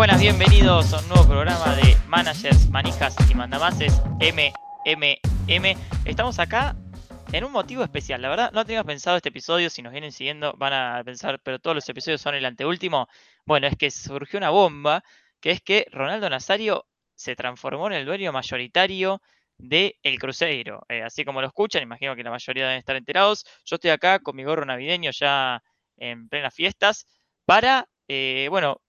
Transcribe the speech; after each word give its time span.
buenas, 0.00 0.18
bienvenidos 0.18 0.94
a 0.94 1.00
un 1.00 1.08
nuevo 1.08 1.26
programa 1.26 1.76
de 1.76 1.94
Managers, 2.08 2.70
Manijas 2.70 3.14
y 3.30 3.34
Mandamases 3.34 4.00
MMM. 4.18 5.78
Estamos 6.06 6.38
acá 6.38 6.74
en 7.32 7.44
un 7.44 7.52
motivo 7.52 7.82
especial. 7.82 8.22
La 8.22 8.30
verdad, 8.30 8.50
no 8.52 8.64
teníamos 8.64 8.86
pensado 8.86 9.18
este 9.18 9.28
episodio. 9.28 9.68
Si 9.68 9.82
nos 9.82 9.92
vienen 9.92 10.10
siguiendo, 10.10 10.54
van 10.56 10.72
a 10.72 11.04
pensar, 11.04 11.38
pero 11.42 11.58
todos 11.58 11.74
los 11.74 11.86
episodios 11.90 12.22
son 12.22 12.34
el 12.34 12.46
anteúltimo. 12.46 13.08
Bueno, 13.44 13.66
es 13.66 13.76
que 13.76 13.90
surgió 13.90 14.38
una 14.38 14.48
bomba, 14.48 15.04
que 15.38 15.50
es 15.50 15.60
que 15.60 15.86
Ronaldo 15.92 16.30
Nazario 16.30 16.86
se 17.14 17.36
transformó 17.36 17.88
en 17.88 17.92
el 17.92 18.06
dueño 18.06 18.32
mayoritario 18.32 19.20
de 19.58 19.98
El 20.02 20.18
Cruzeiro. 20.18 20.80
Eh, 20.88 21.02
así 21.02 21.26
como 21.26 21.42
lo 21.42 21.48
escuchan, 21.48 21.82
imagino 21.82 22.16
que 22.16 22.24
la 22.24 22.30
mayoría 22.30 22.64
deben 22.64 22.78
estar 22.78 22.96
enterados. 22.96 23.44
Yo 23.66 23.74
estoy 23.74 23.90
acá 23.90 24.20
con 24.20 24.34
mi 24.34 24.44
gorro 24.44 24.64
navideño 24.64 25.10
ya 25.10 25.62
en 25.98 26.26
plenas 26.30 26.54
fiestas 26.54 27.06
para, 27.44 27.86
eh, 28.08 28.46
bueno, 28.48 28.80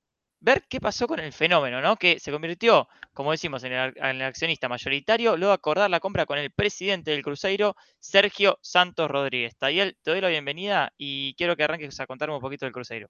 ver 0.42 0.64
qué 0.68 0.82
pasó 0.82 1.08
con 1.08 1.20
el 1.20 1.32
fenómeno, 1.32 1.82
¿no? 1.82 1.96
Que 1.96 2.20
se 2.20 2.32
convirtió, 2.32 2.88
como 3.14 3.32
decimos, 3.32 3.64
en 3.64 3.72
el, 3.74 4.22
accionista 4.22 4.68
mayoritario, 4.68 5.38
luego 5.38 5.54
acordar 5.54 5.90
la 5.90 6.00
compra 6.00 6.26
con 6.26 6.38
el 6.38 6.52
presidente 6.52 7.12
del 7.12 7.24
Cruzeiro, 7.24 7.76
Sergio 8.00 8.58
Santos 8.62 9.10
Rodríguez. 9.10 9.56
Tayel, 9.58 9.98
te 10.02 10.12
doy 10.12 10.22
la 10.22 10.28
bienvenida 10.28 10.92
y 10.98 11.36
quiero 11.36 11.56
que 11.56 11.64
arranques 11.64 12.00
a 12.00 12.08
contarme 12.08 12.36
un 12.36 12.42
poquito 12.42 12.66
del 12.66 12.74
Cruzeiro. 12.74 13.08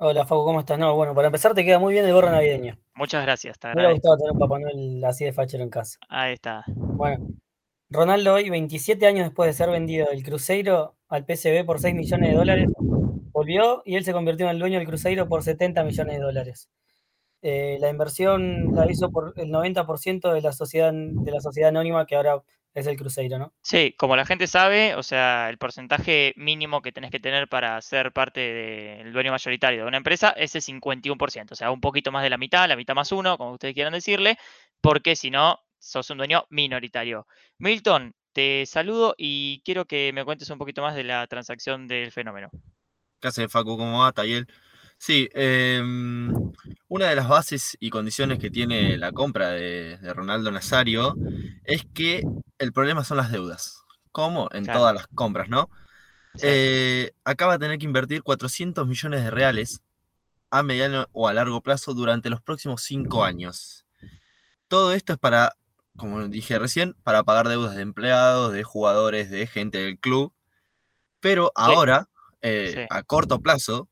Hola, 0.00 0.24
Facu, 0.24 0.44
¿cómo 0.44 0.60
estás? 0.60 0.78
No, 0.78 0.94
bueno, 0.94 1.12
para 1.12 1.26
empezar 1.26 1.54
te 1.54 1.64
queda 1.64 1.80
muy 1.80 1.92
bien 1.92 2.04
el 2.04 2.12
gorro 2.12 2.30
navideño. 2.30 2.78
Muchas 2.94 3.24
gracias. 3.24 3.58
Me 3.64 3.72
hubiera 3.72 3.90
gustado 3.90 4.16
tener 4.16 4.32
un 4.32 4.38
Papá 4.38 4.58
Noel 4.60 5.04
así 5.04 5.24
de 5.24 5.32
fachero 5.32 5.64
en 5.64 5.70
casa. 5.70 5.98
Ahí 6.08 6.34
está. 6.34 6.64
Bueno, 6.68 7.26
Ronaldo 7.90 8.34
hoy, 8.34 8.48
27 8.48 9.04
años 9.06 9.24
después 9.24 9.48
de 9.48 9.54
ser 9.54 9.70
vendido 9.70 10.06
del 10.08 10.22
Cruzeiro 10.22 10.94
al 11.08 11.24
PSV 11.24 11.64
por 11.64 11.80
6 11.80 11.94
millones 11.96 12.30
de 12.30 12.36
dólares, 12.36 12.70
volvió 13.32 13.82
y 13.84 13.96
él 13.96 14.04
se 14.04 14.12
convirtió 14.12 14.46
en 14.46 14.52
el 14.52 14.58
dueño 14.58 14.78
del 14.78 14.86
Cruzeiro 14.86 15.28
por 15.28 15.42
70 15.42 15.82
millones 15.84 16.18
de 16.18 16.22
dólares. 16.22 16.68
Eh, 17.42 17.78
la 17.80 17.90
inversión 17.90 18.74
la 18.74 18.90
hizo 18.90 19.10
por 19.10 19.32
el 19.36 19.50
90% 19.50 20.32
de 20.32 20.40
la 20.40 20.52
sociedad 20.52 20.92
de 20.92 21.30
la 21.30 21.40
sociedad 21.40 21.68
anónima 21.68 22.04
que 22.04 22.16
ahora 22.16 22.42
es 22.74 22.86
el 22.86 22.96
Cruzeiro, 22.96 23.38
¿no? 23.38 23.52
Sí, 23.62 23.94
como 23.98 24.16
la 24.16 24.26
gente 24.26 24.46
sabe, 24.46 24.94
o 24.94 25.02
sea, 25.02 25.48
el 25.48 25.58
porcentaje 25.58 26.32
mínimo 26.36 26.82
que 26.82 26.92
tenés 26.92 27.10
que 27.10 27.20
tener 27.20 27.48
para 27.48 27.80
ser 27.80 28.12
parte 28.12 28.40
del 28.40 29.12
dueño 29.12 29.30
mayoritario 29.30 29.82
de 29.82 29.88
una 29.88 29.96
empresa 29.96 30.30
es 30.30 30.54
el 30.54 30.62
51%, 30.62 31.52
o 31.52 31.54
sea, 31.54 31.70
un 31.70 31.80
poquito 31.80 32.12
más 32.12 32.22
de 32.22 32.30
la 32.30 32.38
mitad, 32.38 32.68
la 32.68 32.76
mitad 32.76 32.94
más 32.94 33.12
uno, 33.12 33.38
como 33.38 33.52
ustedes 33.52 33.74
quieran 33.74 33.92
decirle, 33.92 34.38
porque 34.80 35.16
si 35.16 35.30
no, 35.30 35.60
sos 35.78 36.10
un 36.10 36.18
dueño 36.18 36.46
minoritario. 36.50 37.26
Milton, 37.58 38.14
te 38.32 38.66
saludo 38.66 39.14
y 39.16 39.62
quiero 39.64 39.86
que 39.86 40.12
me 40.12 40.24
cuentes 40.24 40.50
un 40.50 40.58
poquito 40.58 40.82
más 40.82 40.94
de 40.94 41.04
la 41.04 41.26
transacción 41.26 41.88
del 41.88 42.12
fenómeno. 42.12 42.50
¿Qué 43.20 43.28
hace, 43.28 43.48
Facu? 43.48 43.76
¿Cómo 43.76 44.00
va, 44.00 44.12
Tayel? 44.12 44.46
Sí, 44.98 45.28
em, 45.32 46.52
una 46.88 47.06
de 47.06 47.14
las 47.16 47.28
bases 47.28 47.76
y 47.80 47.88
condiciones 47.88 48.40
que 48.40 48.50
tiene 48.50 48.98
la 48.98 49.12
compra 49.12 49.50
de, 49.50 49.96
Ronaldo 50.12 50.50
Nazario 50.50 51.14
es 51.64 51.86
que 51.94 52.24
el 52.58 52.72
problema 52.72 53.04
son 53.04 53.18
las 53.18 53.30
deudas, 53.30 53.84
como 54.10 54.48
en 54.52 54.66
todas 54.66 54.92
las 54.94 55.06
compras, 55.06 55.48
¿no? 55.48 55.70
Eh, 56.42 57.12
acaba 57.24 57.54
de 57.54 57.58
tener 57.60 57.78
que 57.78 57.86
invertir 57.86 58.22
400 58.22 58.86
millones 58.86 59.22
de 59.22 59.30
reales 59.30 59.82
a 60.50 60.62
mediano 60.62 61.06
o 61.12 61.28
a 61.28 61.32
largo 61.32 61.62
plazo 61.62 61.94
durante 61.94 62.28
los 62.28 62.42
próximos 62.42 62.82
cinco 62.82 63.24
años. 63.24 63.86
Todo 64.66 64.92
esto 64.92 65.12
es 65.12 65.18
para, 65.18 65.54
como 65.96 66.26
dije 66.28 66.58
recién, 66.58 66.94
para 67.04 67.22
pagar 67.22 67.48
deudas 67.48 67.76
de 67.76 67.82
empleados, 67.82 68.52
de 68.52 68.64
jugadores, 68.64 69.30
de 69.30 69.46
gente 69.46 69.78
del 69.78 69.98
club. 69.98 70.32
Pero 71.20 71.52
ahora, 71.54 72.08
eh, 72.42 72.86
a 72.90 73.02
corto 73.02 73.40
plazo, 73.40 73.88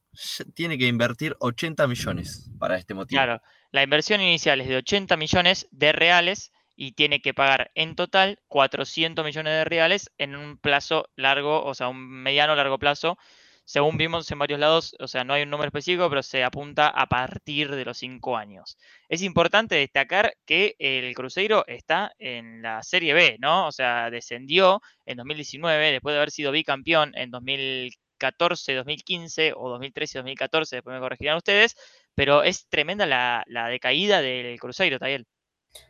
tiene 0.55 0.78
que 0.78 0.86
invertir 0.86 1.36
80 1.41 1.86
millones 1.86 2.50
para 2.59 2.77
este 2.77 2.95
motivo. 2.95 3.19
Claro, 3.19 3.42
la 3.70 3.83
inversión 3.83 4.20
inicial 4.20 4.60
es 4.60 4.69
de 4.69 4.77
80 4.77 5.16
millones 5.16 5.69
de 5.71 5.93
reales 5.93 6.53
y 6.77 6.93
tiene 6.93 7.21
que 7.21 7.34
pagar 7.34 7.71
en 7.75 7.97
total 7.97 8.38
400 8.49 9.25
millones 9.25 9.53
de 9.53 9.65
reales 9.65 10.12
en 10.19 10.37
un 10.37 10.59
plazo 10.59 11.09
largo, 11.16 11.65
o 11.65 11.75
sea, 11.75 11.88
un 11.88 11.99
mediano 11.99 12.55
largo 12.55 12.78
plazo. 12.78 13.19
Según 13.65 13.97
vimos 13.97 14.31
en 14.31 14.38
varios 14.38 14.60
lados, 14.60 14.94
o 15.00 15.09
sea, 15.09 15.25
no 15.25 15.34
hay 15.34 15.43
un 15.43 15.50
número 15.50 15.66
específico, 15.66 16.09
pero 16.09 16.22
se 16.22 16.44
apunta 16.44 16.87
a 16.87 17.06
partir 17.06 17.75
de 17.75 17.84
los 17.84 17.99
5 17.99 18.37
años. 18.37 18.78
Es 19.09 19.22
importante 19.22 19.75
destacar 19.75 20.37
que 20.47 20.76
el 20.78 21.12
Cruzeiro 21.15 21.66
está 21.66 22.12
en 22.19 22.62
la 22.62 22.82
Serie 22.84 23.12
B, 23.12 23.38
¿no? 23.41 23.66
O 23.66 23.72
sea, 23.72 24.09
descendió 24.10 24.82
en 25.05 25.16
2019 25.16 25.93
después 25.93 26.12
de 26.12 26.19
haber 26.19 26.31
sido 26.31 26.53
bicampeón 26.53 27.12
en 27.16 27.32
2015 27.32 28.06
2014, 28.16 28.75
2015 28.75 29.53
o 29.56 29.69
2013, 29.71 30.19
2014, 30.19 30.77
después 30.77 30.94
me 30.94 31.00
corregirán 31.00 31.37
ustedes, 31.37 31.77
pero 32.15 32.43
es 32.43 32.66
tremenda 32.69 33.06
la, 33.06 33.69
decaída 33.69 34.21
del 34.22 34.59
Cruzeiro, 34.59 34.99
Tayel. 34.99 35.27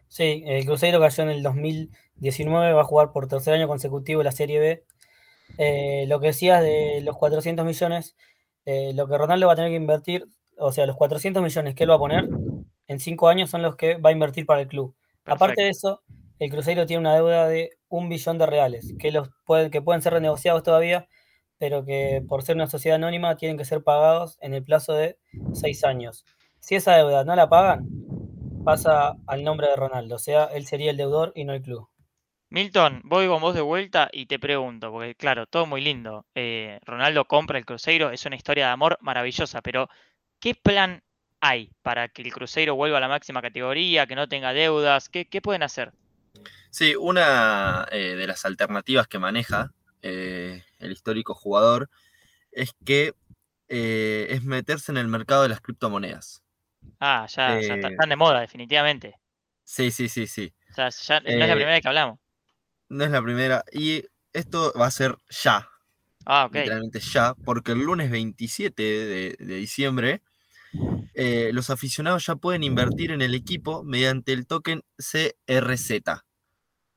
Sí, 0.09 0.43
el 0.47 0.65
Cruzeiro 0.65 1.01
cayó 1.01 1.23
en 1.23 1.31
el 1.31 1.43
2019, 1.43 2.73
va 2.73 2.81
a 2.81 2.85
jugar 2.85 3.13
por 3.13 3.29
tercer 3.29 3.55
año 3.55 3.69
consecutivo 3.69 4.23
la 4.23 4.33
Serie 4.33 4.59
B. 4.59 4.85
Eh, 5.59 6.07
lo 6.09 6.21
que 6.21 6.29
decías 6.29 6.63
de 6.63 7.01
los 7.03 7.17
400 7.17 7.65
millones, 7.65 8.17
eh, 8.65 8.93
lo 8.95 9.07
que 9.07 9.19
Ronaldo 9.19 9.47
va 9.47 9.53
a 9.53 9.57
tener 9.57 9.71
que 9.71 9.77
invertir, 9.77 10.27
o 10.59 10.73
sea, 10.73 10.87
los 10.87 10.97
400 10.97 11.43
millones 11.43 11.75
que 11.75 11.85
él 11.85 11.91
va 11.91 11.95
a 11.95 11.99
poner 11.99 12.29
en 12.89 13.01
cinco 13.01 13.29
años 13.29 13.51
son 13.51 13.63
los 13.63 13.77
que 13.77 13.97
va 13.97 14.11
a 14.11 14.13
invertir 14.13 14.47
para 14.47 14.63
el 14.63 14.69
club. 14.69 14.95
Aparte 15.25 15.63
de 15.63 15.69
eso, 15.71 16.03
el 16.39 16.51
Cruzeiro 16.51 16.87
tiene 16.87 17.01
una 17.01 17.15
deuda 17.15 17.49
de 17.49 17.71
un 17.89 18.09
billón 18.09 18.39
de 18.39 18.47
reales, 18.47 18.95
que, 18.99 19.11
los 19.11 19.29
que 19.71 19.83
pueden 19.83 20.03
ser 20.03 20.15
renegociados 20.15 20.63
todavía 20.63 21.09
pero 21.59 21.85
que 21.85 22.23
por 22.29 22.43
ser 22.43 22.57
una 22.57 22.67
sociedad 22.67 22.97
anónima 22.97 23.37
tienen 23.37 23.57
que 23.57 23.65
ser 23.65 23.83
pagados 23.83 24.39
en 24.41 24.55
el 24.55 24.63
plazo 24.63 24.93
de 24.93 25.19
seis 25.53 25.85
años. 25.85 26.25
Si 26.61 26.75
esa 26.75 26.97
deuda 26.97 27.25
no 27.25 27.37
la 27.37 27.49
pagan, 27.49 27.87
pasa 28.65 29.15
al 29.27 29.45
nombre 29.45 29.69
de 29.69 29.77
Ronaldo, 29.77 30.17
o 30.17 30.19
sea, 30.19 30.47
él 30.47 30.67
sería 30.67 30.91
el 30.91 30.97
deudor 30.97 31.33
y 31.35 31.45
no 31.45 31.53
el 31.53 31.63
club. 31.63 31.89
Milton, 32.49 33.01
voy 33.05 33.27
con 33.27 33.41
vos 33.41 33.55
de 33.55 33.61
vuelta 33.61 34.09
y 34.13 34.27
te 34.27 34.39
pregunto, 34.39 34.93
porque 34.93 35.17
claro, 35.17 35.47
todo 35.47 35.67
muy 35.67 35.81
lindo. 35.81 36.27
Eh, 36.35 36.79
Ronaldo 36.85 37.25
compra 37.25 37.59
el 37.59 37.67
Cruzeiro, 37.67 38.11
es 38.11 38.25
una 38.25 38.37
historia 38.37 38.67
de 38.67 38.73
amor 38.73 38.99
maravillosa, 39.01 39.63
pero 39.63 39.89
¿qué 40.39 40.55
plan 40.55 41.03
hay 41.41 41.71
para 41.83 42.09
que 42.09 42.23
el 42.23 42.33
Cruzeiro 42.33 42.77
vuelva 42.77 42.99
a 42.99 43.01
la 43.01 43.09
máxima 43.09 43.43
categoría, 43.43 44.07
que 44.07 44.15
no 44.15 44.29
tenga 44.29 44.53
deudas? 44.53 45.09
¿Qué, 45.09 45.27
pueden 45.43 45.65
hacer? 45.65 45.93
Sí, 46.71 46.95
una 46.95 47.87
eh, 47.91 48.15
de 48.15 48.27
las 48.27 48.45
alternativas 48.45 49.09
que 49.09 49.19
maneja 49.19 49.73
eh, 50.09 50.63
el 50.79 50.93
histórico 50.93 51.35
jugador, 51.35 51.91
es 52.53 52.75
que 52.85 53.15
eh, 53.69 54.29
es 54.31 54.45
meterse 54.45 54.93
en 54.93 54.99
el 54.99 55.09
mercado 55.09 55.43
de 55.43 55.49
las 55.49 55.61
criptomonedas. 55.61 56.43
Ah, 57.01 57.27
ya, 57.29 57.61
ya 57.61 57.75
están 57.75 57.93
eh, 57.93 58.09
de 58.09 58.17
moda, 58.17 58.41
definitivamente. 58.41 59.17
Sí, 59.65 59.91
sí, 59.91 60.09
sí, 60.09 60.29
sí. 60.29 60.53
O 60.71 60.75
sea, 60.75 60.91
ya 60.91 61.21
no 61.21 61.29
es 61.29 61.39
la 61.39 61.55
primera 61.55 61.73
vez 61.73 61.83
que 61.83 61.89
hablamos. 61.89 62.21
No 62.89 63.05
es 63.05 63.11
la 63.11 63.21
primera. 63.21 63.65
Y 63.73 64.05
esto 64.33 64.73
va 64.79 64.87
a 64.87 64.91
ser 64.93 65.17
ya. 65.29 65.69
Ah, 66.25 66.47
ok. 66.47 66.55
Literalmente 66.55 67.01
ya, 67.01 67.35
porque 67.45 67.73
el 67.73 67.81
lunes 67.81 68.11
27 68.11 68.83
de, 68.83 69.37
de 69.39 69.55
diciembre 69.57 70.23
los 71.53 71.71
aficionados 71.71 72.27
ya 72.27 72.37
pueden 72.37 72.63
invertir 72.63 73.11
en 73.11 73.23
el 73.23 73.35
equipo 73.35 73.83
mediante 73.83 74.35
el 74.35 74.47
token 74.47 74.83
CRZ. 74.99 76.26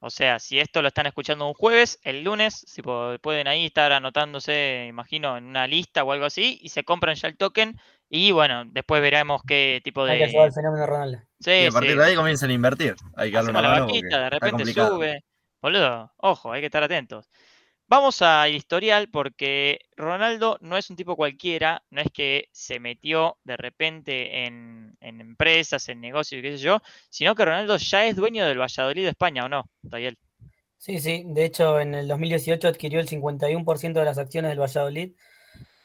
O 0.02 0.10
sea, 0.10 0.40
si 0.40 0.60
esto 0.60 0.82
lo 0.82 0.88
están 0.88 1.08
escuchando 1.08 1.46
un 1.46 1.54
jueves, 1.54 2.00
el 2.04 2.24
lunes, 2.24 2.54
si 2.56 2.82
pueden 2.82 3.48
ahí 3.48 3.66
estar 3.66 3.92
anotándose, 3.92 4.86
imagino, 4.88 5.38
en 5.38 5.46
una 5.46 5.68
lista 5.68 6.04
o 6.04 6.12
algo 6.14 6.26
así, 6.26 6.58
y 6.62 6.70
se 6.70 6.86
compran 6.86 7.16
ya 7.16 7.28
el 7.28 7.36
token. 7.36 7.78
Y 8.10 8.32
bueno, 8.32 8.64
después 8.66 9.02
veremos 9.02 9.42
qué 9.46 9.82
tipo 9.84 10.06
de. 10.06 10.12
Hay 10.14 10.32
que 10.32 10.44
el 10.44 10.54
fenómeno 10.54 10.86
Ronaldo. 10.86 11.20
Sí, 11.40 11.52
y 11.52 11.66
a 11.68 11.72
partir 11.72 11.98
de 11.98 12.06
ahí 12.06 12.16
comienzan 12.16 12.50
a 12.50 12.54
invertir. 12.54 12.96
Hay 13.16 13.30
que 13.30 13.36
darle 13.36 13.52
una 13.52 13.62
la 13.62 13.80
vaquita, 13.82 14.20
de 14.20 14.30
repente 14.30 14.74
sube. 14.74 15.24
Boludo, 15.62 16.14
ojo, 16.18 16.54
hay 16.54 16.62
que 16.62 16.68
estar 16.68 16.84
atentos. 16.84 17.30
Vamos 17.90 18.22
al 18.22 18.54
historial 18.54 19.10
porque 19.10 19.80
Ronaldo 19.98 20.60
no 20.62 20.78
es 20.78 20.92
un 20.92 20.96
tipo 20.96 21.16
cualquiera, 21.16 21.82
no 21.90 22.02
es 22.02 22.12
que 22.14 22.48
se 22.52 22.80
metió 22.80 23.40
de 23.44 23.58
repente 23.58 24.46
en, 24.46 24.96
empresas, 25.02 25.90
en 25.90 26.00
negocios, 26.00 26.44
qué 26.44 26.56
sé 26.56 26.64
yo, 26.64 26.84
sino 27.10 27.34
que 27.34 27.46
Ronaldo 27.46 27.78
ya 27.78 28.06
es 28.06 28.16
dueño 28.16 28.46
del 28.46 28.60
Valladolid 28.60 29.02
de 29.02 29.10
España, 29.10 29.46
¿o 29.46 29.50
no, 29.50 29.68
Tayel? 29.90 30.20
Sí, 30.78 31.00
sí, 31.00 31.24
de 31.26 31.46
hecho 31.46 31.80
en 31.80 31.96
el 31.96 32.08
2018 32.08 32.68
adquirió 32.68 33.00
el 33.00 33.10
51% 33.10 33.94
de 33.94 34.06
las 34.06 34.20
acciones 34.20 34.52
del 34.52 34.62
Valladolid 34.62 35.14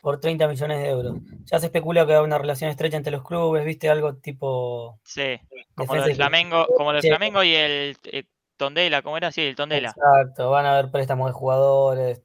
por 0.02 0.20
30 0.20 0.46
millones 0.46 0.82
de 0.82 0.88
euros. 0.90 1.16
Ya 1.46 1.58
se 1.58 1.66
especula 1.66 2.06
que 2.06 2.12
hay 2.12 2.22
una 2.22 2.36
relación 2.36 2.68
estrecha 2.68 2.98
entre 2.98 3.12
los 3.12 3.24
clubes, 3.24 3.64
¿viste? 3.64 3.88
Algo 3.88 4.16
tipo... 4.16 5.00
Sí, 5.04 5.40
como 5.74 5.96
lo 5.96 6.04
del 6.04 6.16
Flamengo, 6.16 6.66
como 6.76 6.92
lo 6.92 7.00
Flamengo 7.00 7.42
y 7.42 7.54
el 7.54 7.96
eh, 8.12 8.24
Tondela, 8.56 9.02
¿cómo 9.02 9.16
era? 9.16 9.32
Sí, 9.32 9.42
el 9.42 9.56
Tondela. 9.56 9.90
Exacto, 9.90 10.50
van 10.50 10.66
a 10.66 10.78
haber 10.78 10.90
préstamos 10.90 11.28
de 11.28 11.32
jugadores. 11.32 12.22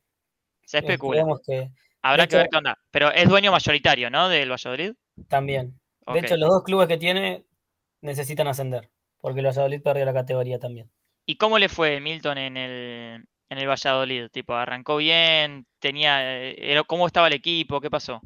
Se 0.64 0.80
especula. 0.80 1.26
Habrá 2.02 2.28
que 2.28 2.38
ver 2.38 2.48
qué 2.50 2.58
onda. 2.58 2.78
Pero 2.92 3.12
es 3.12 3.28
dueño 3.28 3.52
mayoritario, 3.52 4.10
¿no? 4.10 4.30
Del 4.30 4.52
Valladolid. 4.52 4.94
También. 5.28 5.80
De 6.14 6.20
hecho, 6.20 6.38
los 6.38 6.50
dos 6.50 6.64
clubes 6.64 6.88
que 6.88 6.98
tiene 6.98 7.46
necesitan 8.02 8.48
ascender. 8.48 8.90
Porque 9.20 9.40
el 9.40 9.48
Valladolid 9.48 9.82
perdió 9.82 10.06
la 10.06 10.14
categoría 10.14 10.60
también. 10.60 10.90
¿Y 11.26 11.36
cómo 11.36 11.60
le 11.60 11.70
fue 11.70 12.00
Milton 12.00 12.38
en 12.38 12.58
el, 12.58 13.28
en 13.50 13.58
el 13.58 13.68
Valladolid? 13.68 14.30
Tipo, 14.30 14.54
¿arrancó 14.54 14.98
bien? 14.98 15.68
tenía 15.80 16.42
eh, 16.42 16.82
¿Cómo 16.88 17.06
estaba 17.06 17.28
el 17.28 17.34
equipo? 17.34 17.82
¿Qué 17.82 17.90
pasó? 17.90 18.22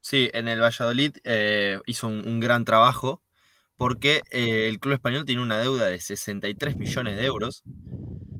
Sí, 0.00 0.30
en 0.32 0.48
el 0.48 0.60
Valladolid 0.60 1.16
eh, 1.24 1.80
hizo 1.86 2.06
un, 2.06 2.40
gran 2.40 2.64
trabajo. 2.64 3.22
Porque 3.76 4.22
eh, 4.30 4.68
el 4.68 4.78
club 4.80 4.94
español 4.94 5.24
tiene 5.24 5.42
una 5.42 5.58
deuda 5.58 5.86
de 5.86 6.00
63 6.00 6.76
millones 6.76 7.16
de 7.16 7.24
euros 7.24 7.62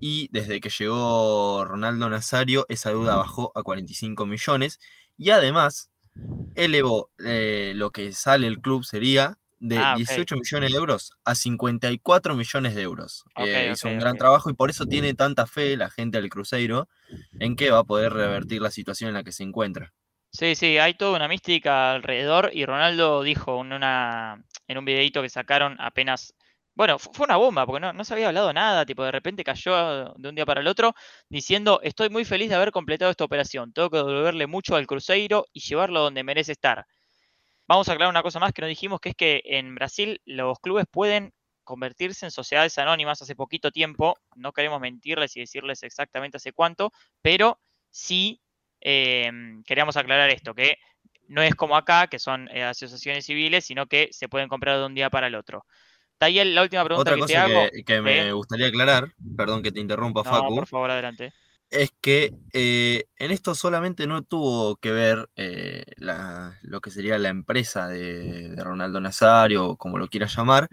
y 0.00 0.28
desde 0.32 0.60
que 0.60 0.70
llegó 0.70 1.64
Ronaldo 1.64 2.08
Nazario 2.10 2.66
esa 2.68 2.90
deuda 2.90 3.16
bajó 3.16 3.52
a 3.54 3.62
45 3.62 4.26
millones 4.26 4.78
y 5.16 5.30
además 5.30 5.90
elevó 6.54 7.10
eh, 7.24 7.72
lo 7.74 7.90
que 7.90 8.12
sale 8.12 8.46
el 8.46 8.60
club 8.60 8.84
sería 8.84 9.38
de 9.58 9.78
Ah, 9.78 9.92
ok. 9.94 9.98
18 9.98 10.36
millones 10.36 10.70
de 10.72 10.78
euros 10.78 11.12
a 11.24 11.34
54 11.34 12.34
millones 12.34 12.74
de 12.74 12.82
euros. 12.82 13.24
Eh, 13.36 13.70
hizo 13.72 13.88
un 13.88 13.98
gran 13.98 14.16
trabajo 14.16 14.50
y 14.50 14.54
por 14.54 14.68
eso 14.70 14.86
tiene 14.86 15.14
tanta 15.14 15.46
fe 15.46 15.76
la 15.76 15.90
gente 15.90 16.20
del 16.20 16.30
Cruzeiro 16.30 16.88
en 17.40 17.56
que 17.56 17.70
va 17.70 17.78
a 17.80 17.84
poder 17.84 18.12
revertir 18.12 18.60
la 18.60 18.70
situación 18.70 19.08
en 19.08 19.14
la 19.14 19.24
que 19.24 19.32
se 19.32 19.42
encuentra. 19.44 19.94
Sí, 20.30 20.54
sí, 20.54 20.76
hay 20.78 20.94
toda 20.94 21.16
una 21.16 21.28
mística 21.28 21.92
alrededor 21.92 22.50
y 22.52 22.66
Ronaldo 22.66 23.22
dijo 23.22 23.62
en, 23.62 23.72
una, 23.72 24.44
en 24.68 24.78
un 24.78 24.84
videito 24.84 25.22
que 25.22 25.30
sacaron 25.30 25.76
apenas, 25.80 26.34
bueno, 26.74 26.98
fu- 26.98 27.10
fue 27.14 27.24
una 27.24 27.36
bomba 27.36 27.64
porque 27.64 27.80
no, 27.80 27.92
no 27.94 28.04
se 28.04 28.12
había 28.12 28.28
hablado 28.28 28.52
nada, 28.52 28.84
tipo 28.84 29.02
de 29.02 29.12
repente 29.12 29.42
cayó 29.44 30.12
de 30.14 30.28
un 30.28 30.34
día 30.34 30.44
para 30.44 30.60
el 30.60 30.66
otro 30.68 30.94
diciendo, 31.30 31.80
estoy 31.82 32.10
muy 32.10 32.24
feliz 32.26 32.50
de 32.50 32.54
haber 32.56 32.70
completado 32.70 33.10
esta 33.10 33.24
operación, 33.24 33.72
tengo 33.72 33.88
que 33.88 33.96
devolverle 33.96 34.46
mucho 34.46 34.76
al 34.76 34.86
Cruzeiro 34.86 35.46
y 35.54 35.60
llevarlo 35.60 36.00
donde 36.02 36.22
merece 36.22 36.52
estar. 36.52 36.86
Vamos 37.68 37.88
a 37.88 37.92
aclarar 37.92 38.10
una 38.10 38.22
cosa 38.22 38.38
más 38.38 38.52
que 38.52 38.62
no 38.62 38.68
dijimos, 38.68 39.00
que 39.00 39.10
es 39.10 39.16
que 39.16 39.42
en 39.44 39.74
Brasil 39.74 40.20
los 40.24 40.58
clubes 40.60 40.86
pueden 40.90 41.32
convertirse 41.64 42.24
en 42.26 42.30
sociedades 42.30 42.78
anónimas 42.78 43.20
hace 43.22 43.34
poquito 43.34 43.72
tiempo, 43.72 44.16
no 44.36 44.52
queremos 44.52 44.80
mentirles 44.80 45.36
y 45.36 45.40
decirles 45.40 45.82
exactamente 45.82 46.36
hace 46.36 46.52
cuánto, 46.52 46.92
pero 47.22 47.60
sí 47.90 48.40
eh, 48.88 49.28
queríamos 49.66 49.96
aclarar 49.96 50.30
esto, 50.30 50.54
que 50.54 50.76
no 51.28 51.42
es 51.42 51.56
como 51.56 51.76
acá, 51.76 52.06
que 52.06 52.20
son 52.20 52.48
eh, 52.52 52.62
asociaciones 52.62 53.26
civiles, 53.26 53.64
sino 53.64 53.86
que 53.86 54.08
se 54.12 54.28
pueden 54.28 54.48
comprar 54.48 54.78
de 54.78 54.86
un 54.86 54.94
día 54.94 55.10
para 55.10 55.26
el 55.26 55.34
otro. 55.34 55.64
Tayel, 56.18 56.54
la 56.54 56.62
última 56.62 56.84
pregunta 56.84 57.10
Otra 57.10 57.26
que 57.26 57.32
te 57.32 57.36
cosa 57.36 57.44
hago. 57.44 57.68
que, 57.72 57.82
que 57.84 58.00
me 58.00 58.32
gustaría 58.32 58.68
aclarar, 58.68 59.08
perdón 59.36 59.62
que 59.62 59.72
te 59.72 59.80
interrumpa, 59.80 60.22
No, 60.22 60.30
Facu, 60.30 60.54
por 60.54 60.66
favor, 60.68 60.90
adelante. 60.92 61.32
es 61.68 61.90
que 62.00 62.32
eh, 62.52 63.04
en 63.18 63.30
esto 63.32 63.54
solamente 63.56 64.06
no 64.06 64.22
tuvo 64.22 64.76
que 64.76 64.92
ver 64.92 65.28
eh, 65.34 65.84
la- 65.96 66.56
lo 66.62 66.80
que 66.80 66.90
sería 66.92 67.18
la 67.18 67.28
empresa 67.28 67.88
de, 67.88 68.50
de 68.50 68.64
Ronaldo 68.64 69.00
Nazario, 69.00 69.66
o 69.70 69.76
como 69.76 69.98
lo 69.98 70.06
quieras 70.08 70.34
llamar, 70.36 70.68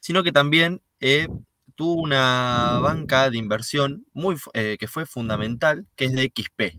sino 0.00 0.24
que 0.24 0.32
también 0.32 0.82
eh, 1.00 1.28
tuvo 1.76 2.02
una 2.02 2.80
banca 2.82 3.30
de 3.30 3.38
inversión 3.38 4.04
muy, 4.12 4.36
que 4.52 4.88
fue 4.88 5.06
fundamental, 5.06 5.86
que 5.96 6.06
es 6.06 6.12
de 6.12 6.24
XP, 6.24 6.74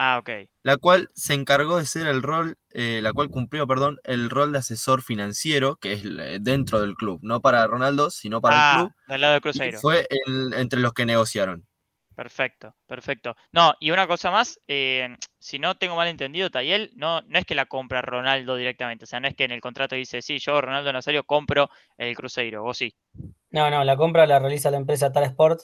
Ah, 0.00 0.18
ok. 0.18 0.30
la 0.62 0.76
cual 0.76 1.10
se 1.14 1.34
encargó 1.34 1.76
de 1.78 1.84
ser 1.84 2.06
el 2.06 2.22
rol, 2.22 2.56
eh, 2.70 3.00
la 3.02 3.12
cual 3.12 3.30
cumplió, 3.30 3.66
perdón, 3.66 3.98
el 4.04 4.30
rol 4.30 4.52
de 4.52 4.58
asesor 4.58 5.02
financiero, 5.02 5.74
que 5.76 5.92
es 5.94 6.04
eh, 6.04 6.38
dentro 6.40 6.80
del 6.80 6.94
club, 6.94 7.18
no 7.22 7.40
para 7.40 7.66
Ronaldo, 7.66 8.08
sino 8.10 8.40
para 8.40 8.56
el 8.56 8.62
Ah, 8.62 8.74
club, 8.76 8.92
del 9.08 9.20
lado 9.20 9.32
del 9.34 9.40
y 9.40 9.42
Cruzeiro. 9.42 9.78
fue 9.80 10.06
el- 10.08 10.54
entre 10.54 10.78
los 10.80 10.92
que 10.92 11.04
negociaron. 11.04 11.66
Perfecto, 12.14 12.74
perfecto. 12.86 13.34
No, 13.52 13.74
y 13.80 13.90
una 13.92 14.06
cosa 14.08 14.30
más, 14.30 14.60
eh, 14.66 15.16
si 15.38 15.58
no 15.58 15.76
tengo 15.76 15.94
mal 15.96 16.08
entendido, 16.08 16.50
Tayel, 16.50 16.90
no, 16.96 17.20
no 17.22 17.38
es 17.38 17.44
que 17.44 17.54
la 17.54 17.66
compra 17.66 18.02
Ronaldo 18.02 18.56
directamente, 18.56 19.04
o 19.04 19.06
sea, 19.06 19.20
no 19.20 19.28
es 19.28 19.34
que 19.36 19.44
en 19.44 19.52
el 19.52 19.60
contrato 19.60 19.94
dice, 19.94 20.20
sí, 20.22 20.38
yo, 20.38 20.60
Ronaldo 20.60 20.92
Nazario, 20.92 21.22
compro 21.24 21.70
el 21.96 22.16
Cruzeiro, 22.16 22.64
o 22.64 22.74
sí. 22.74 22.94
No, 23.50 23.70
no, 23.70 23.82
la 23.84 23.96
compra 23.96 24.26
la 24.26 24.38
realiza 24.38 24.70
la 24.70 24.76
empresa 24.78 25.10
Tal 25.12 25.24
Sport 25.24 25.60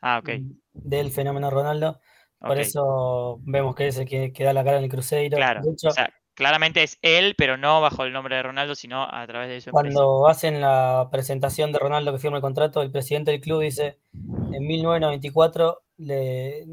Ah, 0.00 0.18
ok, 0.18 0.30
del 0.72 1.10
fenómeno 1.10 1.50
Ronaldo. 1.50 2.00
Por 2.40 2.58
eso 2.58 3.38
vemos 3.42 3.74
que 3.74 3.88
es 3.88 3.98
el 3.98 4.06
que, 4.06 4.32
que 4.32 4.44
da 4.44 4.52
la 4.52 4.64
cara 4.64 4.78
en 4.78 4.84
el 4.84 4.90
Cruzeiro. 4.90 5.36
Claro, 5.36 5.62
De 5.62 5.72
hecho, 5.72 5.88
o 5.88 5.90
sea, 5.90 6.10
claramente 6.36 6.82
es 6.82 6.98
él, 7.02 7.34
pero 7.36 7.56
no 7.56 7.80
bajo 7.80 8.04
el 8.04 8.12
nombre 8.12 8.36
de 8.36 8.42
Ronaldo, 8.42 8.74
sino 8.74 9.02
a 9.02 9.26
través 9.26 9.48
de 9.48 9.60
su 9.60 9.70
empresa. 9.70 9.94
cuando 9.94 10.28
hacen 10.28 10.60
la 10.60 11.08
presentación 11.10 11.72
de 11.72 11.78
Ronaldo 11.78 12.12
que 12.12 12.18
firma 12.18 12.36
el 12.36 12.42
contrato, 12.42 12.82
el 12.82 12.92
presidente 12.92 13.32
del 13.32 13.40
club 13.40 13.62
dice, 13.62 13.98
en 14.14 14.66
1994 14.66 15.82
le 15.96 16.64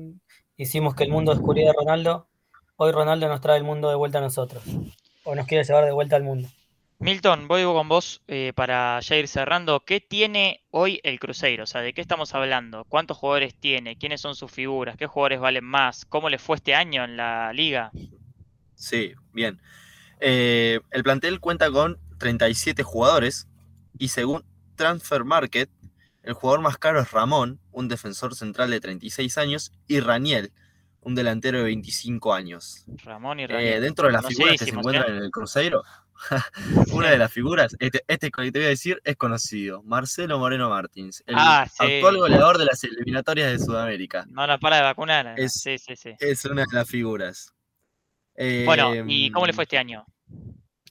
hicimos 0.57 0.93
que 0.93 1.05
el 1.05 1.11
mundo 1.11 1.33
descubriera 1.33 1.71
a 1.71 1.73
Ronaldo, 1.73 2.27
hoy 2.75 2.91
Ronaldo 2.91 3.27
nos 3.27 3.41
trae 3.41 3.57
el 3.57 3.63
mundo 3.63 3.89
de 3.89 3.95
vuelta 3.95 4.19
a 4.19 4.21
nosotros, 4.21 4.63
o 5.23 5.33
nos 5.33 5.47
quiere 5.47 5.63
llevar 5.63 5.85
de 5.85 5.93
vuelta 5.93 6.17
al 6.17 6.23
mundo. 6.23 6.49
Milton, 7.03 7.49
voy 7.49 7.63
con 7.63 7.89
vos 7.89 8.21
eh, 8.27 8.53
para 8.55 8.97
ya 9.01 9.17
ir 9.17 9.27
cerrando. 9.27 9.83
¿Qué 9.85 9.99
tiene 9.99 10.63
hoy 10.71 11.01
el 11.03 11.19
Cruzeiro? 11.19 11.63
O 11.63 11.67
sea, 11.67 11.81
¿de 11.81 11.93
qué 11.93 11.99
estamos 11.99 12.33
hablando? 12.33 12.85
¿Cuántos 12.85 13.17
jugadores 13.17 13.55
tiene? 13.55 13.97
¿Quiénes 13.97 14.21
son 14.21 14.35
sus 14.35 14.49
figuras? 14.49 14.95
¿Qué 14.95 15.05
jugadores 15.05 15.41
valen 15.41 15.65
más? 15.65 16.05
¿Cómo 16.05 16.29
le 16.29 16.37
fue 16.39 16.55
este 16.55 16.73
año 16.75 17.03
en 17.03 17.17
la 17.17 17.51
liga? 17.51 17.91
Sí, 18.75 19.13
bien. 19.33 19.61
Eh, 20.21 20.79
el 20.91 21.03
plantel 21.03 21.41
cuenta 21.41 21.69
con 21.69 21.99
37 22.19 22.83
jugadores 22.83 23.49
y 23.99 24.07
según 24.07 24.45
Transfer 24.75 25.25
Market, 25.25 25.69
el 26.23 26.33
jugador 26.33 26.61
más 26.61 26.77
caro 26.77 27.01
es 27.01 27.11
Ramón, 27.11 27.59
un 27.73 27.89
defensor 27.89 28.33
central 28.33 28.69
de 28.71 28.79
36 28.79 29.37
años, 29.37 29.73
y 29.87 29.99
Raniel, 29.99 30.53
un 31.01 31.15
delantero 31.15 31.57
de 31.57 31.65
25 31.65 32.33
años. 32.33 32.85
Ramón 33.03 33.41
y 33.41 33.43
Eh, 33.43 33.47
Raniel. 33.47 33.81
dentro 33.81 34.07
de 34.07 34.13
las 34.13 34.25
figuras 34.25 34.57
que 34.57 34.65
se 34.65 34.71
encuentran 34.71 35.17
en 35.17 35.23
el 35.23 35.31
Cruzeiro, 35.31 35.83
una 36.93 37.09
de 37.09 37.17
las 37.17 37.31
figuras, 37.31 37.75
este, 37.79 38.03
este 38.07 38.31
que 38.31 38.51
te 38.51 38.59
voy 38.59 38.65
a 38.65 38.69
decir 38.69 39.01
es 39.03 39.15
conocido, 39.15 39.83
Marcelo 39.83 40.39
Moreno 40.39 40.69
Martins, 40.69 41.23
el 41.27 41.35
Ah, 41.37 41.67
sí. 41.69 41.83
actual 41.83 42.17
goleador 42.17 42.57
de 42.57 42.65
las 42.65 42.83
eliminatorias 42.83 43.51
de 43.51 43.59
Sudamérica. 43.59 44.25
No 44.29 44.45
nos 44.47 44.59
para 44.59 44.77
de 44.77 44.81
vacunar. 44.83 45.33
Es- 45.37 45.53
Sí, 45.61 45.77
sí, 45.77 45.95
sí. 45.95 46.11
Es 46.19 46.45
una 46.45 46.61
de 46.61 46.67
las 46.75 46.87
figuras. 46.89 47.53
Bueno, 48.65 48.93
¿y 49.07 49.29
cómo 49.31 49.45
le 49.45 49.51
Em, 49.51 49.55
fue 49.55 49.63
este 49.65 49.77
año? 49.77 50.05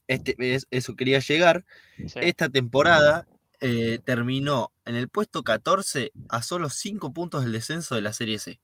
este, 0.07 0.37
es- 0.55 0.67
eso 0.71 0.95
quería 0.95 1.19
llegar. 1.21 1.65
Sí. 1.99 2.19
Esta 2.21 2.49
temporada 2.49 3.27
eh, 3.65 4.01
terminó 4.05 4.73
en 4.85 4.97
el 4.97 5.09
puesto 5.09 5.45
14 5.45 6.11
a 6.29 6.43
solo 6.43 6.69
5 6.69 7.13
puntos 7.13 7.45
del 7.45 7.53
descenso 7.53 7.95
de 7.95 8.01
la 8.03 8.13
Serie 8.13 8.39
C. 8.41 8.61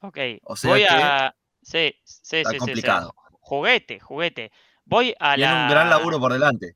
Ok. 0.00 0.16
o 0.44 0.56
sea 0.56 0.70
Voy 0.70 0.80
que 0.80 0.88
a. 0.88 1.34
Sí, 1.62 1.94
sí, 2.04 2.36
está 2.38 2.38
sí, 2.38 2.44
sí, 2.44 2.52
sí. 2.52 2.58
complicado. 2.58 3.14
Juguete, 3.40 4.00
juguete. 4.00 4.50
Voy 4.90 5.14
a 5.20 5.36
Tiene 5.36 5.52
la. 5.52 5.62
un 5.62 5.70
gran 5.70 5.88
laburo 5.88 6.18
por 6.18 6.32
delante. 6.32 6.74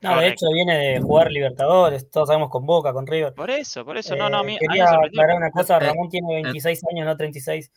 No, 0.00 0.20
de 0.20 0.28
hecho 0.28 0.46
viene 0.54 0.78
de 0.78 1.00
jugar 1.00 1.32
Libertadores, 1.32 2.08
todos 2.10 2.28
sabemos 2.28 2.48
con 2.48 2.64
Boca, 2.64 2.92
con 2.92 3.06
River. 3.08 3.34
Por 3.34 3.50
eso, 3.50 3.84
por 3.84 3.96
eso. 3.96 4.14
No, 4.14 4.28
no, 4.30 4.38
Eh, 4.38 4.40
a 4.40 4.44
mí 4.44 4.58
quería 4.58 4.84
aclarar 4.90 5.36
una 5.36 5.50
cosa, 5.50 5.78
Eh, 5.78 5.80
Ramón 5.80 6.08
tiene 6.08 6.32
26 6.34 6.80
años, 6.92 7.06
no 7.06 7.16
36. 7.16 7.64
si 7.66 7.72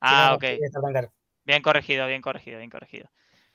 Ah, 0.00 0.30
no, 0.30 0.36
ok. 0.36 1.08
Bien 1.44 1.62
corregido, 1.62 2.06
bien 2.08 2.20
corregido, 2.20 2.58
bien 2.58 2.68
corregido. 2.70 3.08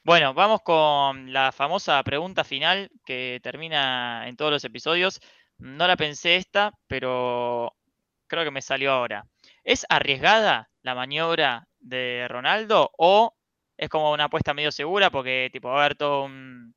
Bueno, 0.03 0.33
vamos 0.33 0.61
con 0.61 1.33
la 1.33 1.51
famosa 1.51 2.01
pregunta 2.03 2.43
final 2.45 2.89
que 3.05 3.39
termina 3.43 4.27
en 4.27 4.37
todos 4.37 4.51
los 4.51 4.63
episodios. 4.63 5.19
No 5.57 5.85
la 5.85 5.97
pensé 5.97 6.37
esta, 6.37 6.71
pero 6.87 7.73
creo 8.27 8.45
que 8.45 8.51
me 8.51 8.61
salió 8.61 8.93
ahora. 8.93 9.25
¿Es 9.65 9.85
arriesgada 9.89 10.69
la 10.81 10.95
maniobra 10.95 11.67
de 11.79 12.25
Ronaldo 12.29 12.91
o 12.97 13.33
es 13.83 13.89
como 13.89 14.11
una 14.11 14.25
apuesta 14.25 14.53
medio 14.53 14.71
segura 14.71 15.09
porque 15.09 15.49
tipo 15.51 15.69
va 15.69 15.75
a 15.81 15.85
haber 15.85 15.95
todo 15.95 16.25
un 16.25 16.73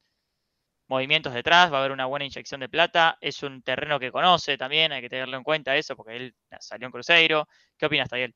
movimientos 0.89 1.35
detrás, 1.35 1.73
va 1.73 1.79
a 1.79 1.81
haber 1.81 1.93
una 1.93 2.07
buena 2.07 2.25
inyección 2.27 2.61
de 2.61 2.69
plata, 2.69 3.19
es 3.21 3.43
un 3.43 3.63
terreno 3.63 3.99
que 3.99 4.13
conoce 4.13 4.57
también, 4.57 4.93
hay 4.93 5.01
que 5.01 5.09
tenerlo 5.09 5.37
en 5.37 5.43
cuenta 5.43 5.77
eso 5.77 5.97
porque 5.97 6.17
él 6.17 6.35
salió 6.61 6.87
en 6.87 6.93
Cruzeiro. 6.93 7.49
¿Qué 7.77 7.87
opinas, 7.87 8.09
Tayel? 8.09 8.35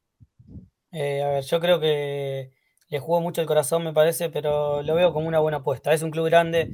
Eh, 0.90 1.22
a 1.22 1.28
ver, 1.28 1.44
yo 1.44 1.60
creo 1.60 1.78
que 1.78 2.50
le 2.88 2.98
jugó 2.98 3.20
mucho 3.20 3.40
el 3.40 3.46
corazón, 3.46 3.84
me 3.84 3.92
parece, 3.92 4.30
pero 4.30 4.82
lo 4.82 4.94
veo 4.96 5.12
como 5.12 5.28
una 5.28 5.38
buena 5.38 5.58
apuesta. 5.58 5.92
Es 5.92 6.02
un 6.02 6.10
club 6.10 6.26
grande, 6.26 6.68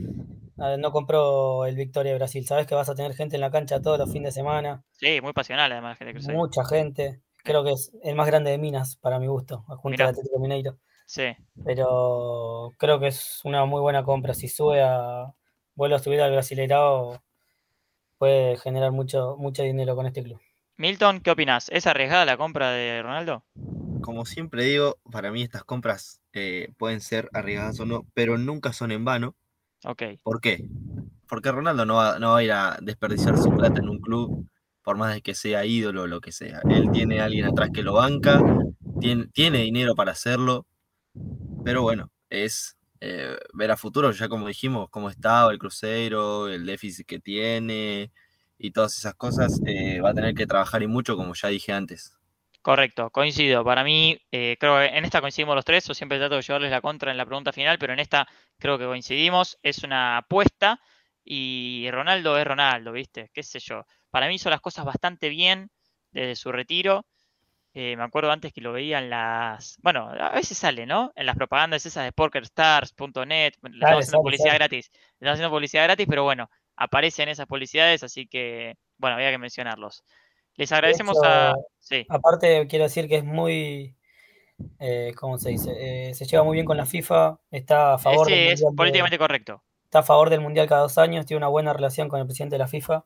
no 0.57 0.91
compró 0.93 1.67
el 1.67 1.77
Victoria 1.77 2.13
de 2.13 2.19
Brasil. 2.19 2.47
Sabes 2.47 2.67
que 2.67 2.75
vas 2.75 2.89
a 2.89 2.95
tener 2.95 3.13
gente 3.15 3.35
en 3.37 3.43
la 3.43 3.51
cancha 3.51 3.83
todos 3.83 3.99
los 3.99 4.11
fines 4.11 4.35
de 4.35 4.41
semana, 4.41 4.83
Sí, 4.93 5.21
muy 5.21 5.35
pasional 5.35 5.71
además 5.71 5.99
gente 5.99 6.15
de 6.15 6.15
Cruzeiro. 6.15 6.39
mucha 6.39 6.65
gente. 6.65 7.21
Creo 7.45 7.63
que 7.63 7.73
es 7.73 7.93
el 8.03 8.15
más 8.17 8.27
grande 8.27 8.51
de 8.51 8.59
Minas, 8.59 8.97
para 8.97 9.19
mi 9.19 9.27
gusto, 9.27 9.63
junto 9.69 9.91
Mirá. 9.91 10.05
al 10.05 10.11
Atlético 10.13 10.39
Mineiro. 10.41 10.79
Sí. 11.07 11.37
Pero 11.65 12.75
creo 12.79 13.01
que 13.01 13.07
es 13.07 13.41
una 13.45 13.65
muy 13.65 13.81
buena 13.81 14.05
compra. 14.05 14.35
Si 14.35 14.49
sube 14.49 14.83
a, 14.83 15.33
vuelve 15.75 15.97
a 15.97 16.01
subir 16.01 16.21
al 16.21 16.33
Brasileirao, 16.33 17.23
puede 18.19 18.57
generar 18.59 18.93
mucho, 18.93 19.37
mucho 19.39 19.63
dinero 19.63 19.95
con 19.95 20.07
este 20.07 20.23
club. 20.23 20.41
Milton, 20.77 21.21
¿qué 21.21 21.31
opinas? 21.31 21.71
¿Es 21.71 21.87
arriesgada 21.87 22.27
la 22.27 22.37
compra 22.37 22.71
de 22.71 23.03
Ronaldo? 23.03 23.45
Como 24.03 24.27
siempre 24.27 24.65
digo, 24.65 24.99
para 25.11 25.31
mí 25.31 25.43
estas 25.43 25.65
compras 25.65 26.21
eh, 26.33 26.73
pueden 26.77 27.01
ser 27.01 27.31
arriesgadas 27.33 27.81
o 27.81 27.87
no, 27.87 28.07
pero 28.13 28.37
nunca 28.37 28.73
son 28.73 28.93
en 28.93 29.05
vano. 29.05 29.35
Ok, 29.85 30.03
¿Por 30.23 30.41
qué? 30.41 30.69
Porque 31.29 31.53
Ronaldo 31.53 31.87
no 31.87 31.95
va, 31.95 32.19
no 32.19 32.33
va 32.33 32.39
a 32.39 32.43
ir 32.43 32.53
a 32.53 32.79
desperdiciar 32.83 33.39
su 33.39 33.51
plata 33.51 33.81
en 33.81 33.89
un 33.89 34.01
club, 34.01 34.49
por 34.83 34.97
más 34.97 35.15
de 35.15 35.23
que 35.23 35.35
sea 35.35 35.65
ídolo 35.65 36.03
o 36.03 36.07
lo 36.07 36.21
que 36.21 36.33
sea. 36.33 36.61
Él 36.69 36.91
tiene 36.93 37.21
a 37.21 37.25
alguien 37.25 37.47
atrás 37.47 37.71
que 37.73 37.83
lo 37.83 37.95
banca, 37.95 38.41
tiene, 39.01 39.27
tiene 39.29 39.59
dinero 39.59 39.95
para 39.95 40.13
hacerlo, 40.13 40.67
pero 41.67 41.83
bueno, 41.83 42.13
es 42.31 42.79
eh, 43.01 43.37
ver 43.53 43.73
a 43.73 43.77
futuro, 43.77 44.13
ya 44.13 44.29
como 44.29 44.47
dijimos, 44.47 44.89
cómo 44.89 45.11
estaba 45.11 45.51
el 45.51 45.59
Cruzeiro, 45.59 46.47
el 46.49 46.65
déficit 46.65 47.07
que 47.09 47.19
tiene 47.19 48.13
y 48.59 48.71
todas 48.71 48.97
esas 48.99 49.15
cosas, 49.17 49.61
eh, 49.65 50.01
va 50.01 50.11
a 50.11 50.15
tener 50.15 50.35
que 50.37 50.47
trabajar 50.47 50.83
y 50.85 50.87
mucho, 50.87 51.17
como 51.17 51.35
ya 51.35 51.49
dije 51.49 51.73
antes. 51.73 52.15
correcto, 52.63 53.11
coincido. 53.11 53.65
Para 53.65 53.85
mí, 53.85 54.19
eh, 54.33 54.57
creo 54.59 54.79
que 54.79 54.87
en 54.87 55.05
esta 55.05 55.21
coincidimos 55.21 55.55
los 55.55 55.65
tres, 55.65 55.87
yo 55.87 55.95
siempre 55.95 56.19
trato 56.19 56.37
de 56.37 56.43
llevarles 56.43 56.71
la 56.71 56.81
contra 56.81 57.11
en 57.11 57.17
la 57.17 57.27
pregunta 57.27 57.53
final, 57.53 57.79
pero 57.79 57.93
en 57.93 58.01
esta 58.01 58.27
creo 58.59 58.79
que 58.79 58.87
coincidimos. 58.87 59.59
Es 59.63 59.85
una 59.85 60.19
apuesta 60.19 60.81
Y 61.25 61.89
Ronaldo 61.93 62.39
es 62.39 62.47
Ronaldo, 62.47 62.93
¿viste? 62.93 63.31
¿Qué 63.35 63.45
sé 63.45 63.61
yo? 63.61 63.85
Para 64.11 64.29
mí 64.29 64.37
hizo 64.37 64.51
las 64.51 64.63
cosas 64.63 64.87
bastante 64.87 65.29
bien 65.31 65.71
desde 66.13 66.37
su 66.37 66.53
retiro. 66.53 67.07
Eh, 67.79 67.95
me 67.95 68.05
acuerdo 68.05 68.31
antes 68.31 68.55
que 68.55 68.63
lo 68.63 68.73
veía 68.73 69.01
en 69.01 69.11
las. 69.11 69.77
Bueno, 69.83 70.09
a 70.09 70.31
veces 70.31 70.57
sale, 70.57 70.87
¿no? 70.87 71.13
En 71.15 71.27
las 71.27 71.37
propagandas 71.37 71.85
esas 71.85 72.05
de 72.05 72.13
PokerStars.net. 72.13 73.53
Le 73.61 73.75
estamos 73.75 73.99
haciendo 73.99 74.23
publicidad 74.23 74.55
gratis. 74.55 74.91
Le 74.95 75.27
estamos 75.27 75.33
haciendo 75.35 75.51
publicidad 75.51 75.85
gratis, 75.85 76.07
pero 76.09 76.25
bueno, 76.25 76.49
aparecen 76.75 77.29
esas 77.29 77.45
publicidades, 77.45 78.03
así 78.03 78.27
que, 78.29 78.79
bueno, 78.97 79.17
había 79.17 79.31
que 79.31 79.37
mencionarlos. 79.37 80.05
Les 80.55 80.73
agradecemos 80.73 81.19
a. 81.23 81.55
Sí. 81.79 82.07
Aparte, 82.09 82.67
quiero 82.67 82.85
decir 82.85 83.09
que 83.09 83.17
es 83.17 83.25
muy. 83.25 83.95
Eh, 84.79 85.13
¿Cómo 85.15 85.37
se 85.37 85.51
dice? 85.51 85.75
Eh, 86.09 86.15
se 86.15 86.25
lleva 86.25 86.45
muy 86.45 86.55
bien 86.55 86.65
con 86.65 86.79
la 86.79 86.87
FIFA, 86.87 87.39
está 87.51 87.93
a 87.93 87.99
favor. 87.99 88.27
sí, 88.27 88.33
es 88.33 88.65
políticamente 88.75 89.19
correcto 89.19 89.66
está 89.97 90.01
a 90.01 90.03
favor 90.03 90.29
del 90.29 90.43
Mundial 90.43 90.67
cada 90.69 90.83
dos 90.83 90.99
años, 90.99 91.25
tiene 91.25 91.39
una 91.39 91.49
buena 91.49 91.73
relación 91.73 92.09
con 92.09 92.21
el 92.21 92.27
presidente 92.27 92.57
de 92.57 92.59
la 92.59 92.69
FIFA. 92.69 93.05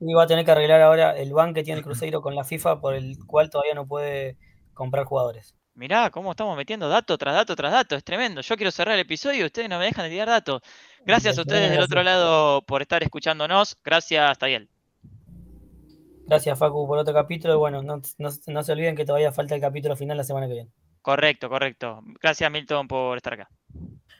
Y 0.00 0.14
va 0.14 0.22
a 0.22 0.26
tener 0.26 0.44
que 0.44 0.50
arreglar 0.50 0.80
ahora 0.80 1.16
el 1.16 1.32
ban 1.32 1.52
que 1.52 1.62
tiene 1.62 1.78
el 1.78 1.84
Cruzeiro 1.84 2.22
con 2.22 2.34
la 2.34 2.44
FIFA, 2.44 2.80
por 2.80 2.94
el 2.94 3.18
cual 3.26 3.50
todavía 3.50 3.74
no 3.74 3.86
puede 3.86 4.38
comprar 4.72 5.04
jugadores. 5.04 5.54
Mirá 5.74 6.10
cómo 6.10 6.30
estamos 6.30 6.56
metiendo 6.56 6.88
dato 6.88 7.16
tras 7.16 7.34
dato 7.34 7.56
tras 7.56 7.72
dato, 7.72 7.96
es 7.96 8.04
tremendo. 8.04 8.40
Yo 8.40 8.56
quiero 8.56 8.70
cerrar 8.70 8.94
el 8.94 9.00
episodio 9.00 9.42
y 9.42 9.46
ustedes 9.46 9.68
no 9.68 9.78
me 9.78 9.86
dejan 9.86 10.04
de 10.04 10.10
tirar 10.10 10.28
datos. 10.28 10.62
Gracias 11.04 11.36
a 11.38 11.42
ustedes 11.42 11.70
del 11.70 11.80
otro 11.80 12.02
lado 12.02 12.62
por 12.62 12.82
estar 12.82 13.02
escuchándonos. 13.02 13.76
Gracias, 13.82 14.38
Tayel. 14.38 14.68
Gracias, 16.26 16.58
Facu, 16.58 16.86
por 16.86 16.98
otro 16.98 17.14
capítulo. 17.14 17.54
Y 17.54 17.58
bueno, 17.58 17.82
no, 17.82 18.00
no 18.18 18.62
se 18.62 18.72
olviden 18.72 18.96
que 18.96 19.04
todavía 19.04 19.32
falta 19.32 19.54
el 19.54 19.60
capítulo 19.60 19.96
final 19.96 20.16
la 20.16 20.24
semana 20.24 20.46
que 20.46 20.54
viene. 20.54 20.70
Correcto, 21.00 21.48
correcto. 21.48 22.00
Gracias, 22.20 22.50
Milton, 22.50 22.86
por 22.86 23.16
estar 23.16 23.34
acá. 23.34 23.48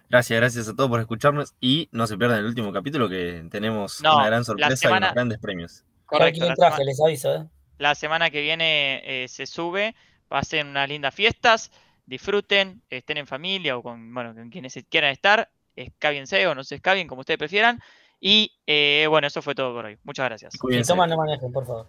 Gracias, 0.08 0.38
gracias 0.38 0.68
a 0.68 0.76
todos 0.76 0.90
por 0.90 1.00
escucharnos 1.00 1.54
y 1.58 1.88
no 1.90 2.06
se 2.06 2.18
pierdan 2.18 2.40
el 2.40 2.44
último 2.44 2.70
capítulo 2.70 3.08
que 3.08 3.46
tenemos 3.50 4.00
una 4.00 4.26
gran 4.26 4.44
sorpresa 4.44 4.90
y 4.90 4.92
unos 4.92 5.14
grandes 5.14 5.38
premios. 5.38 5.84
Correcto. 6.04 6.46
La 6.46 6.54
traje, 6.54 6.84
les 6.84 7.00
aviso, 7.00 7.34
¿eh? 7.34 7.46
La 7.78 7.94
semana 7.94 8.28
que 8.30 8.42
viene 8.42 9.02
eh, 9.04 9.28
se 9.28 9.46
sube, 9.46 9.94
ser 10.42 10.66
unas 10.66 10.88
lindas 10.88 11.14
fiestas, 11.14 11.70
disfruten, 12.06 12.82
estén 12.90 13.16
en 13.16 13.26
familia 13.26 13.76
o 13.76 13.82
con, 13.82 14.12
bueno, 14.12 14.34
con 14.34 14.50
quienes 14.50 14.78
quieran 14.88 15.12
estar, 15.12 15.50
escábiense 15.76 16.46
o 16.46 16.54
no 16.54 16.62
se 16.62 16.74
escabien, 16.74 17.08
como 17.08 17.20
ustedes 17.20 17.38
prefieran. 17.38 17.80
Y 18.20 18.52
eh, 18.66 19.06
bueno, 19.08 19.26
eso 19.26 19.42
fue 19.42 19.54
todo 19.54 19.74
por 19.74 19.86
hoy. 19.86 19.98
Muchas 20.04 20.26
gracias. 20.26 20.54
Y 20.70 20.82
toman, 20.82 21.10
no 21.10 21.16
manejen, 21.16 21.50
por 21.52 21.66
favor. 21.66 21.88